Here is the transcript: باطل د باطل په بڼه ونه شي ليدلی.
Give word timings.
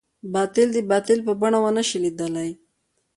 باطل 0.33 0.67
د 0.73 0.77
باطل 0.91 1.19
په 1.27 1.33
بڼه 1.41 1.59
ونه 1.63 1.83
شي 1.89 1.97
ليدلی. 2.03 2.49